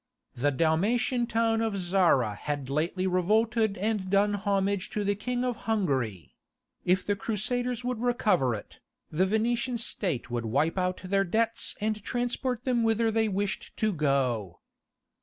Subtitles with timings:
[0.35, 5.55] The Dalmatian town of Zara had lately revolted and done homage to the King of
[5.69, 6.33] Hungary;
[6.83, 8.79] if the Crusaders would recover it,
[9.11, 13.93] the Venetian state would wipe out their debts and transport them whither they wished to
[13.93, 14.61] go.